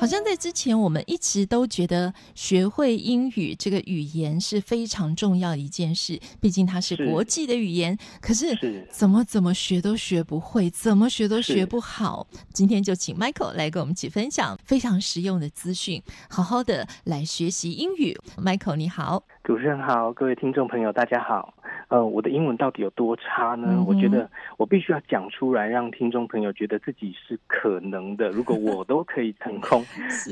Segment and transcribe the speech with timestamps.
[0.00, 7.92] 好像在之前，我们一直都觉得学会英语这个语言是非常重要的一件事，毕竟它是国际的语言。
[8.00, 12.26] 是，可是怎么怎么学都学不会，怎么学都学不好。
[12.54, 18.16] 今天就请 Michael 来跟我们一起分享非常实用的资讯，好好的来学习英语。
[18.38, 21.52] Michael 你好，主持人好，各位听众朋友大家好。
[21.90, 23.66] 呃，我的英文到底有多差呢？
[23.72, 28.30] 嗯、我觉得我必须要讲出来，让听众朋友觉得自己是可能的。
[28.32, 29.84] 如果我都可以成功，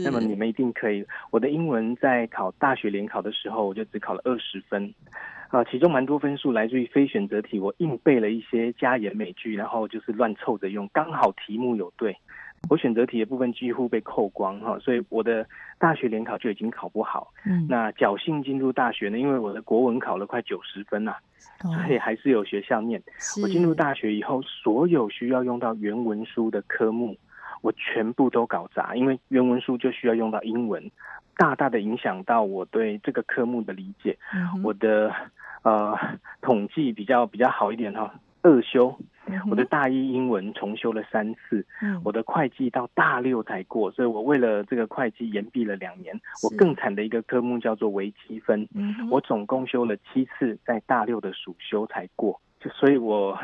[0.04, 1.04] 那么你们一定可以。
[1.32, 4.94] 我的英文在考大学联考的时候，我就只考了二十分，
[5.48, 12.16] 啊、呃，其中蛮多分数来自于非选择题，我硬背了一些加盐美句，然后就是乱凑着用，刚好题目有对。
[12.68, 15.46] 我选择题的部分几乎被扣光哈，所以我的
[15.78, 17.32] 大学联考就已经考不好。
[17.46, 19.18] 嗯，那侥幸进入大学呢？
[19.18, 21.14] 因为我的国文考了快九十分呐、
[21.62, 23.02] 所以还是有学校念。
[23.18, 27.16] 是我进入大学以后，所有需要用到原文书的科目，
[27.62, 30.90] 我全部都搞砸，因为原文书就需要用到英文，
[31.36, 34.18] 大大的影响到我对这个科目的理解。
[34.34, 35.14] 嗯、我的
[35.62, 35.96] 呃
[36.42, 38.12] 统计比较比较好一点哈，
[38.48, 38.96] 二修。
[39.50, 46.18] 我的大一英文重修了三次，嗯、我的会计到大六才过，所以我为了这个会计延毕了两年。
[46.42, 52.40] 我更惨的一个科目叫做微积分，嗯、我总共修了七次，在大六的暑修才过。
[52.60, 53.38] 就所以我，我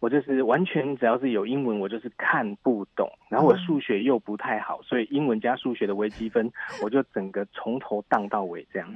[0.00, 3.10] 我就是完全只要是有英文，我就是看不懂。
[3.28, 6.50] 然后我数学又不太好，所以英文加数学的微积分，
[6.82, 8.88] 我就整个从头荡到尾这样。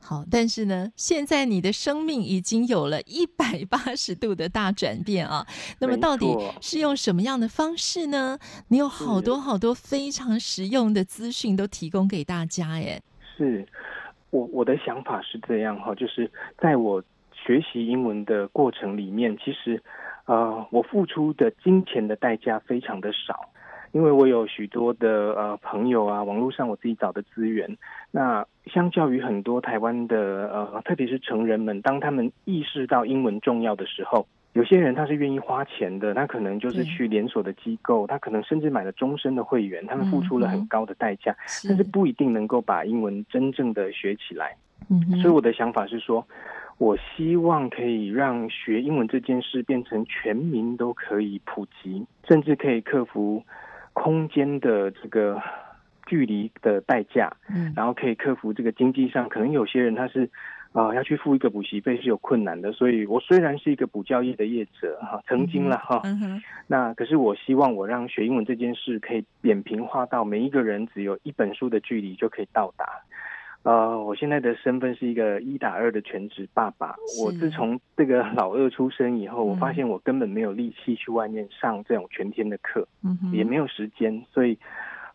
[0.00, 5.46] 好，但是呢，现在你的生命已经有了一百八十度的大转变啊。
[5.80, 6.26] 那么到底
[6.60, 8.38] 是用什么样的方式呢？
[8.68, 13.00] 你有好多好多非常实用的资讯都提供给大家耶。
[13.36, 13.66] 是
[14.30, 17.02] 我我的想法是这样哈，就是在我。
[17.50, 19.82] 学习英文的过程里面，其实，
[20.26, 23.50] 呃，我付出的金钱的代价非常的少，
[23.90, 27.76] 因为我有许多的呃朋友啊，网络上我自己找的资源。
[28.12, 44.54] 那相较于很多台湾的呃，特别是成人们，当他们意识到英文重要的时候，有些人他是愿意花钱的，他可能就是去连锁的机构，他可能甚至买了终身的会员，他们付出了很高的代价，嗯、但是不一定能够把英文真正的学起来。
[44.88, 46.24] 嗯，所以我的想法是说。
[46.80, 53.44] 我希望可以让学英文这件事变成全民都可以普及，甚至可以克服
[53.92, 55.38] 空间的这个
[56.06, 60.24] 距离的代价，嗯，然后可以克服这个经济上，可能有些人他是
[60.72, 72.86] 啊、呃、要去付一个补习费是有困难的，所以我虽然是一个补教业的业者哈，曾经了哈，嗯哼，那可是我希望我让学英文这件事可以扁平化到每一个人只有一本书的距离就可以到达。
[73.62, 76.96] 呃，我现在的身份是一个一打二的全职爸爸。
[77.22, 84.58] 我自从这个老二出生以后，嗯、我发现我根本没有力气去外面上这种全天的课，嗯、也没有时间，所以。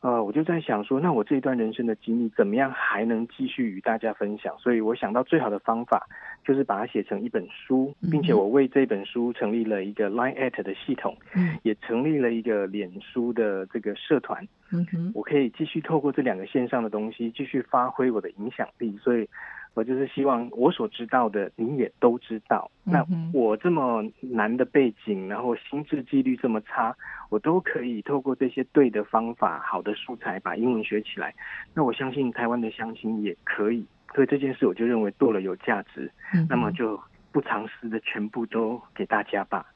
[0.05, 4.55] 呃，我就在想说，那我这一段人生的经历怎么样还能继续与大家分享？
[4.59, 6.07] 所以我想到最好的方法
[6.45, 19.27] 就是把它写成一本书，并且我为这本书成立了一个 Line@ at 的系统，嗯，也成立了一个脸书的这个社团，嗯哼，我可以继续透过这两个线上的东西继续发挥我的影响力，所以。
[19.75, 22.71] 我就是希望我所知道的，你也都知道。
[22.83, 26.95] 那我这么难的背景，然后心智记忆力这么差，
[27.29, 31.35] 我都可以透过这些对的方法、好的素材，把英文学起来。
[31.73, 33.85] 那我相信台湾的乡亲也可以。
[34.13, 36.09] 所以这件事，我就认为做了有价值。
[36.49, 36.97] 那么就
[37.35, 39.73] 不藏私的全部都给大家吧。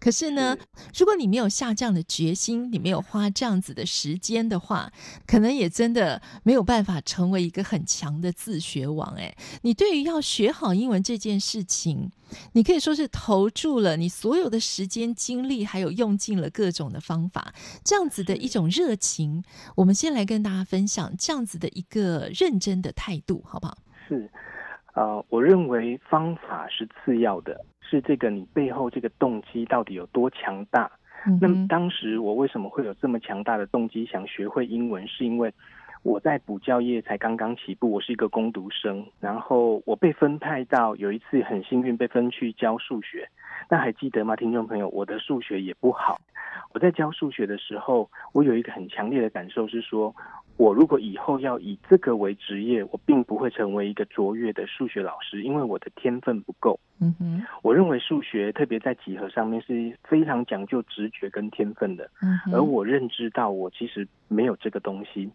[0.00, 0.56] 可是呢，
[0.98, 4.90] 如果你没有下这样的决心，你没有花这样子的时间的话，
[5.26, 9.14] 可能也真的没有办法成为一个很强的自学王。
[9.16, 12.10] 哎，你对于要学好英文这件事情，
[12.52, 17.52] 你可以说是投注了你所有的时间、精力，还有用尽了各种的方法，
[17.84, 19.44] 这样子的一种热情。
[19.76, 23.76] 我们先来跟大家分享这样子的一个认真的态度，好不好？
[24.08, 24.30] 是，
[24.94, 27.64] 呃，我认为方法是次要的。
[27.80, 30.90] 是这个，你背后这个动机到底有多强大？
[31.26, 35.06] 嗯、那么当时我为什么会有这么强大的动机想学会英文？
[35.06, 35.52] 是因为
[36.02, 43.28] 我在补教业才刚刚起步，我是一个攻读生，然后我被分派到有一次很幸运被分去教数学，
[43.68, 44.36] 那还记得吗？
[44.36, 46.20] 听众朋友，我的数学也不好。
[46.72, 50.14] 我在教数学的时候，我有一个很强烈的感受是说，
[50.56, 56.78] 我如果以后要以这个为职业，我并不会成为一个卓越的数学老师，因为我的天分不够。
[57.00, 62.08] 嗯哼，我认为数学特别在几何上面是非常讲究直觉跟天分的。
[62.22, 65.28] 嗯，而我认知到我其实没有这个东西，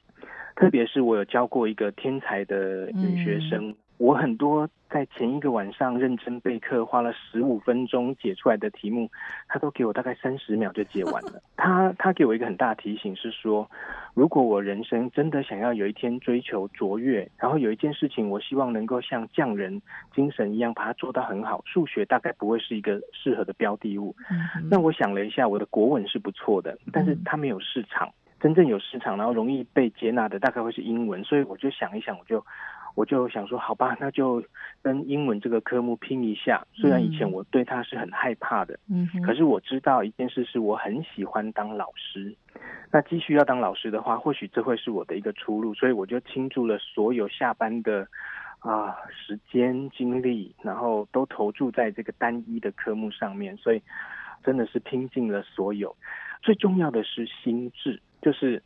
[0.55, 3.69] 特别是我有教过一个天才的女学生。
[3.69, 9.11] 嗯我很多在前一个晚上认真备课，花了十五分钟解出来的题目，
[9.49, 11.41] 他都给我大概三十秒就解完了。
[11.57, 13.69] 他他给我一个很大的提醒是说，
[14.13, 19.81] 如果我人生真的想要有一天追求卓越，然后有一件事情我希望能够像匠人
[20.15, 24.15] 精神一样把它做到很好，数学大概不会是一个适合的标的物。
[24.71, 28.09] 那我想了一下，我的国文是不错的，但是它没有市场，
[28.39, 32.41] 真正有市场然后容易被接纳的大概会是英文，所以我就想一想，我就。
[32.95, 34.43] 我就想说，好吧，那就
[34.81, 36.65] 跟英文这个科目拼一下。
[36.73, 42.35] 虽然以前我对它是很害怕的，嗯，可是我知道一件事是我很喜欢当老师。
[42.91, 45.73] 那继续要当老师的话，或许这会是我的一个出路。
[45.73, 48.07] 所以我就倾注了所有下班的
[48.59, 53.55] 啊时间精力，然后都投注在这个单一的科目上面。
[53.57, 53.81] 所以
[54.43, 55.95] 真的是拼尽了所有。
[56.41, 58.01] 最重要的是心智。
[58.21, 58.61] 就是，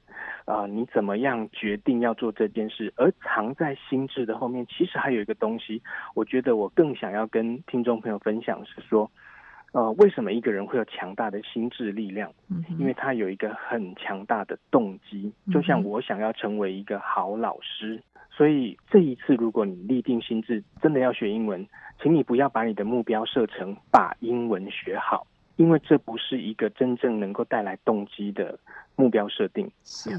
[0.45, 2.91] 啊、呃，你怎么样决定要做这件事？
[2.95, 5.81] 而藏在心智的后面，其实还有一个东西，
[6.15, 9.09] 我觉得我更想要跟听众朋友分享是说，
[9.73, 12.31] 呃，为什么一个人会有强大的心智力量？
[12.49, 18.01] 嗯，因为他有一个很强大的动机，就像我想要成为一个好老师。
[18.29, 21.67] 所以这一次，如果你立定心智，真的要学英文，
[22.01, 25.27] 请你不要把你的目标设成把英文学好。
[25.55, 28.57] 因为这不是一个真正能够带来动机的
[28.95, 29.71] 目标设定，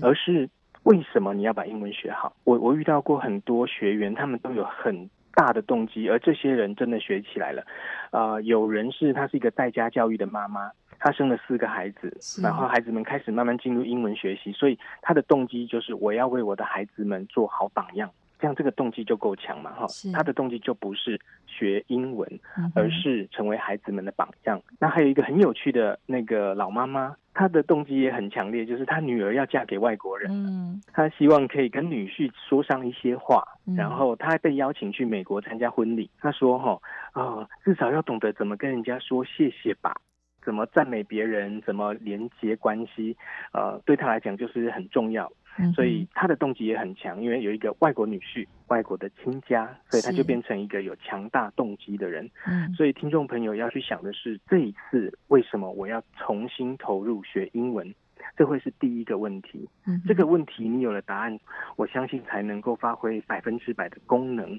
[0.02, 0.48] 而是
[0.84, 2.34] 为什么你要把英文学好？
[2.44, 7.62] 我我遇到过很多学员，他们都有很大的动机，而这些人真的学起来了。
[8.10, 18.10] 啊、呃，有人是他是一个在家教育的妈妈，她生了四个孩子，然后孩子们开始慢慢进入英文学习，所以他的动机就是我要为我的孩子们做好榜样。
[18.44, 22.28] 这样这个动机就够强嘛，哈，他的动机就不是学英文，
[22.74, 24.60] 而是成为孩子们的榜样。
[24.78, 33.42] 那还有一个很有趣的那个老妈妈，她的动机也很强烈，就是她女儿要嫁给外国人，嗯，她希望可以跟女婿说上一些话，
[33.74, 36.10] 然后她还被邀请去美国参加婚礼。
[36.20, 36.78] 她说，哈，
[37.12, 39.94] 啊，至少要懂得怎么跟人家说谢谢吧，
[40.44, 43.16] 怎么赞美别人，怎么连接关系，
[43.54, 45.32] 呃，对她来讲就是很重要。
[45.74, 52.28] 所以他的动机也很强，因为有一个外国女婿、外国的亲家，所以他就变成一个有强大动机的人。
[52.46, 57.94] 嗯，所以听众朋友要去想的是，这一次为什么我要重新投入学英文？
[58.36, 59.68] 这会是第一个问题。
[59.86, 61.38] 嗯，这个问题你有了答案，
[61.76, 64.58] 我相信才能够发挥百分之百的功能。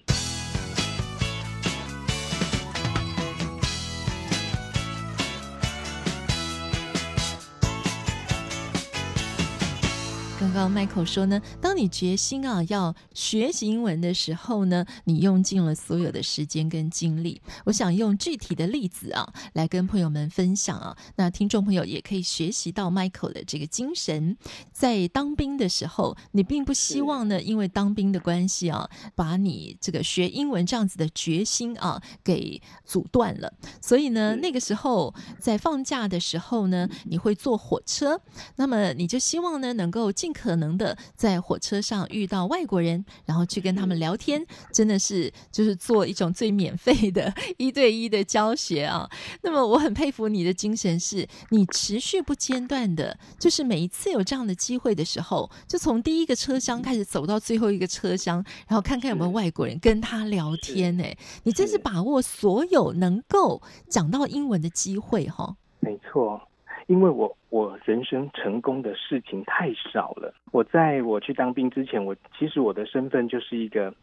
[10.46, 17.42] 刚刚 Michael 说呢，当你决心啊要学习英文的时候呢，你用尽了所有的时间跟精力。
[17.64, 24.38] 我想用具体的例子啊来跟朋友们分享啊，那听众朋友也可以学习到 Michael 的这个精神。
[24.72, 33.52] 在当兵的时候，你并不希望呢，因为当兵的关系啊，把你这个学英文这样子的决心啊给阻断了。
[33.82, 38.22] 所以呢，那个时候在放假的时候呢，你会坐火车，
[38.58, 49.10] 那么你就希望呢能够尽可可能的在火车上遇到外国人，然后去跟他们聊天，真的是就是做一种最免费的一对一的教学啊。
[49.42, 61.02] 那么我很佩服你的精神，是你持续不间断的，就是每一次有这样的机会的时候，就从第一个车厢开始走到最后一个车厢，然后看看有没有外国人跟他聊天。
[61.02, 65.58] 哎，你真是把握所有能够讲到英文的机会哈。
[65.80, 66.40] 没错。
[66.88, 70.34] 因为我我人生成功的事情太少了。
[70.52, 73.94] 我在我去当兵之前，我其实我的身份就是一个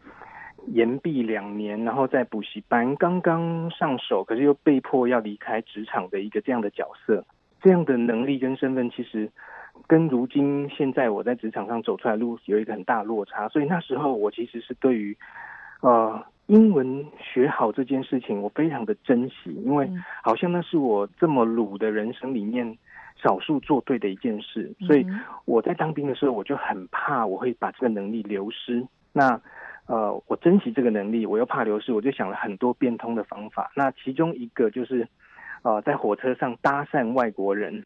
[0.66, 7.24] 延毕两年，然后在补习班刚刚上手，可是又被迫要离开职场的一个这样的角色。
[7.60, 9.30] 这样的能力跟身份，其实
[9.86, 13.48] 跟如今现在我在职场上走出来的路有一个很大落差。
[13.48, 15.16] 所以那时候我其实是对于
[15.80, 16.24] 呃。
[16.46, 19.90] 英文学好这件事情，我非常的珍惜，因为
[20.22, 22.76] 好像那是我这么鲁的人生里面
[23.16, 24.72] 少数做对的一件事。
[24.86, 25.06] 所以
[25.44, 28.86] 我在当兵的时候，我就很怕我会把这个能力流失。
[29.12, 29.40] 那
[29.86, 33.70] 呃，我珍惜这个能力，我又怕流失，我就想了很多变通的方法。
[33.74, 35.06] 那其中一个就是
[35.62, 37.84] 呃，在火车上搭讪外国人。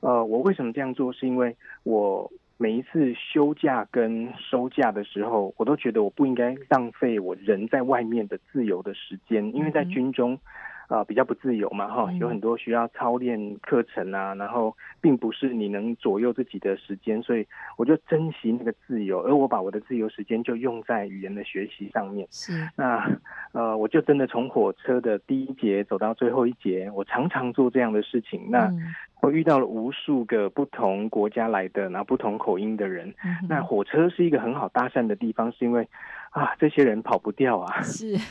[0.00, 1.12] 呃，我为什么这样做？
[1.12, 10.38] 是因为我每一次休假跟收假的时候，我都觉得我不应该浪费我人在外面的自由的时间，因为在军中。
[10.88, 22.26] 啊、呃，比较不自由嘛，哈，有很多需要操练课程啊，然后并不是你能左右自己的时间，所以我就珍惜那个自由，而我把我的自由时间就用在语言的学习上面。
[22.30, 23.04] 是，那
[23.52, 28.48] 呃，我就真的从火车的第一节走到最后一节，我常常做这样的事情。
[28.50, 28.72] 那
[29.22, 33.12] 我遇到了无数个不同国家来的，然后不同口音的人。
[33.24, 35.88] 嗯、那火车是一个很好搭讪的地方，是因为
[36.30, 37.82] 啊，这些人跑不掉啊。
[37.82, 38.16] 是。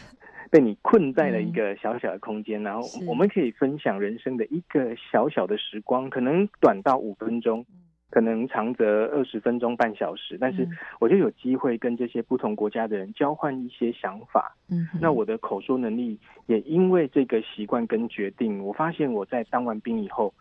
[0.51, 7.65] 被你困在了一个小小的空间，嗯，然后我们可以分享人生的一个小小的时光，可能短到五分钟，
[8.11, 10.67] 可能长则二十分钟、半小时，但是
[10.99, 14.55] 我就有机会跟这些不同国家的人交换一些想法。
[14.69, 20.31] 嗯，那我的口说能力也因为这个习惯跟决定，我发现我在当完兵以后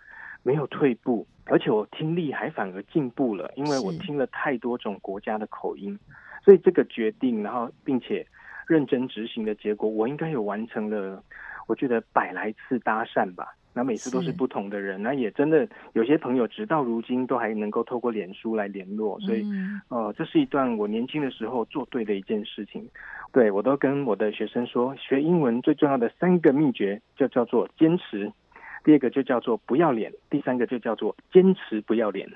[0.42, 5.98] 没有退步，而且我听力还反而进步了，因为我听了太多种国家的口音，
[6.44, 8.26] 所以这个决定，然后并且。
[8.66, 11.22] 认真执行的结果，我应该有完成了，
[11.66, 13.54] 我觉得百来次搭讪吧。
[13.76, 22.88] 那每次都是不同的人，那也真的有些朋友直到如今都还能够透过脸书来联络，所以，嗯、呃，这是一段我年轻的时候做对的一件事情。
[23.32, 28.32] 对，我都跟我的学生说，学英文最重要的三个秘诀就叫做坚持，
[28.84, 32.30] 第二个就叫做不要脸，第三个就叫做坚持不要脸。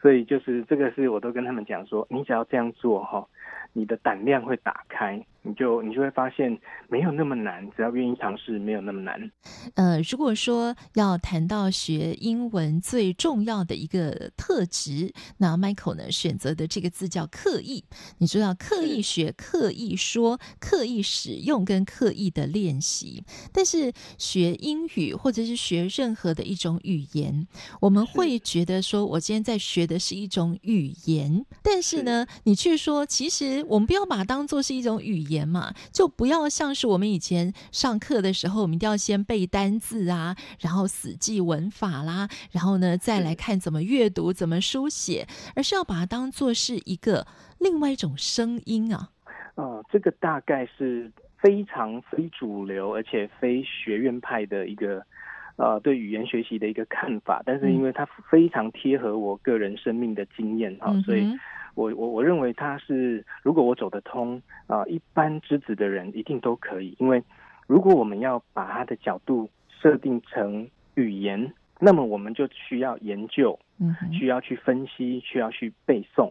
[0.00, 3.28] 所以就是这个是我都跟他们讲说，你只要这样做哈。
[3.74, 6.56] 你的胆量会打开，你就你就会发现
[6.88, 9.30] 没有那么难，只要愿意尝试，没有那么难。
[9.74, 17.84] 呃，如果说要谈到学英文最重要的一个特质，那 Michael 呢选择的这个字叫刻意。
[18.18, 23.24] 你说要刻意学、刻意说、刻意使用跟刻意的练习。
[23.52, 27.46] 但是学英语或者是学任何的一种语言，
[27.80, 33.64] 我们会觉得说，我今天在学的是一种语言，但是呢，你却说其实。
[33.68, 47.26] 我们不要把它当做是一种语言嘛，就不要像是我们以前上课的时候，我们一定要先背单字啊，然后死记文法啦，然后呢再来看怎么阅读、怎么书写，而是要把它当做是一个
[47.58, 49.08] 另外一种声音啊。
[49.54, 55.04] 呃，这个大概是非常非主流，而且非学院派的一个
[55.56, 61.26] 呃对语言学习的一个看法，但是因为它非常贴合我个人生命的经验哈、嗯，所以。
[61.74, 66.94] 我我我认为他是，如果我走得通啊、呃，一般之子的人一定都可以。
[66.98, 67.22] 因为
[67.66, 76.30] 如果我们要把他的角度设定成语言，那么我们就需要研究，嗯，需要去分析，需要去背诵。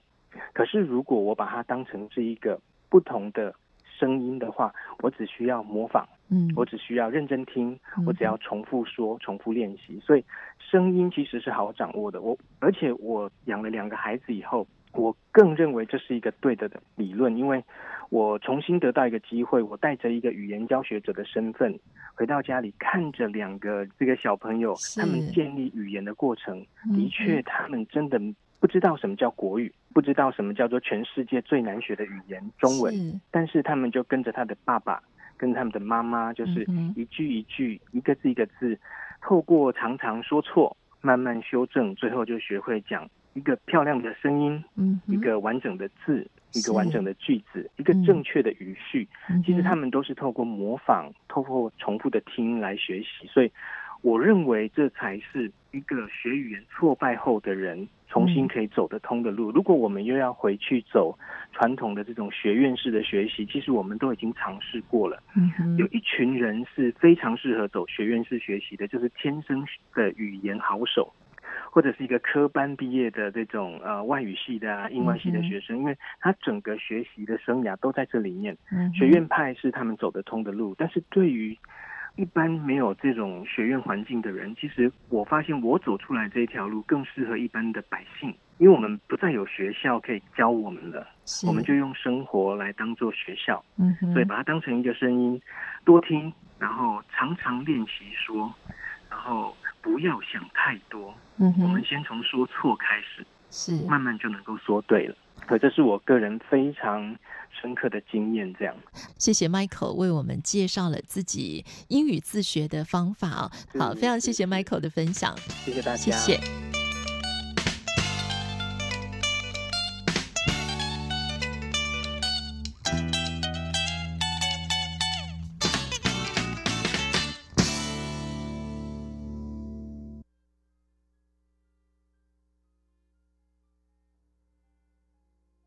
[0.54, 10.00] 可是如果我把它当成是一个不同的声音的话，我只需要模仿，嗯，我只需要认真听，我只要重复说，重复练习。
[10.00, 10.24] 所以
[10.60, 12.22] 声音其实是好掌握的。
[12.22, 14.68] 我而且我养了两个孩子以后。
[14.94, 17.64] 我更认为这是一个对的的理论，因为
[18.10, 21.80] 我重新得到一个机会，我带着一个语言教学者的身份
[22.14, 26.60] 回到家里，看着两个这个小朋友他们建立语言的过程，
[26.94, 28.20] 的确，他们真的
[28.60, 32.94] 不知道什么叫国语，不知道什么叫做全世界最难学的语言中文，
[33.32, 35.02] 但是他们就跟着他的爸爸，
[35.38, 38.78] 跟他们的妈妈，就是一句一句，一个字一个字，
[39.22, 43.10] 透过常常说错，慢慢修正，最后就学会讲。
[43.34, 49.42] 一个漂亮的声音，嗯，一个完整的字，一个完整的句子，一个正确的语序，嗯。
[49.44, 53.28] 其实他们都是透过模仿，透过重复的听来学习。
[53.28, 53.52] 所以，
[54.02, 59.50] 我认为这才是一个学语言挫败后的人重新可以走得通的路。
[59.52, 61.18] 如果我们又要回去走
[61.54, 65.24] 传统的这种学院式的学习，其实我们都已经尝试过了。
[65.38, 71.14] 嗯，有一群人是非常适合走学院式学习的，就是天生的语言好手。
[71.72, 78.58] 或者是一个科班毕业的这种呃外语系的啊，英文系的学生，因为他整个学习的生涯都在这里面。
[78.94, 81.58] 学院派是他们走得通的路，但是对于
[82.16, 91.08] 一般没有这种学院环境的人，其实我发现我走出来这一条路更适合一般的百姓，因为我们不再有学校可以教我们了，
[91.48, 93.64] 我们就用生活来当做学校。
[93.78, 95.42] 嗯，所以把它当成一个声音，
[95.86, 98.54] 多听，然后常常练习说，
[99.10, 99.56] 然后。
[99.82, 105.16] 不要想太多，嗯，我们先从说错开始，是慢慢就能够说对了。
[105.48, 107.16] 可这是我个人非常
[107.60, 108.54] 深刻的经验。
[108.54, 108.76] 这样，
[109.18, 113.52] 谢谢 Michael 为我们介绍了自己英语自学的方法。
[113.80, 116.61] 好，非常谢谢 Michael 的分享，谢谢大家，谢谢。